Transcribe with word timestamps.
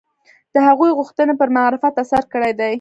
د 0.53 0.55
هغوی 0.67 0.91
غوښتنې 0.99 1.33
پر 1.39 1.49
معرفت 1.57 1.93
اثر 2.03 2.23
کړی 2.33 2.51
دی 2.59 2.69